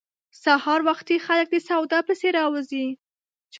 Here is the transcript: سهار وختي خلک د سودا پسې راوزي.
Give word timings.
سهار 0.43 0.79
وختي 0.87 1.17
خلک 1.25 1.47
د 1.51 1.55
سودا 1.67 1.99
پسې 2.07 2.27
راوزي. 2.37 2.87